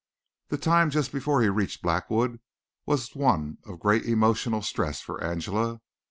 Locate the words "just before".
0.89-1.43